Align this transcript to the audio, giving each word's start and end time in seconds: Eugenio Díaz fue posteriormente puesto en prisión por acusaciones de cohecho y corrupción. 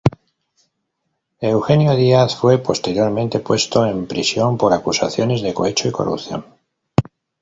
Eugenio 1.53 1.93
Díaz 1.95 2.35
fue 2.35 2.57
posteriormente 2.57 3.39
puesto 3.39 3.85
en 3.85 4.07
prisión 4.07 4.57
por 4.57 4.73
acusaciones 4.73 5.43
de 5.43 5.53
cohecho 5.53 5.87
y 5.87 5.91
corrupción. 5.91 6.43